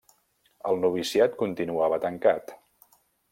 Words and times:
El 0.69 0.79
noviciat 0.85 1.35
continuava 1.43 2.01
tancat. 2.07 2.55